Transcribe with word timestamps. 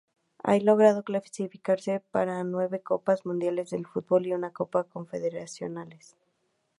Ha 0.41 0.57
logrado 0.57 1.03
clasificarse 1.03 2.01
para 2.09 2.43
nueve 2.43 2.81
Copas 2.81 3.23
Mundiales 3.23 3.69
de 3.69 3.83
Fútbol 3.85 4.25
y 4.25 4.33
una 4.33 4.49
Copa 4.51 4.83
Confederaciones. 4.85 6.17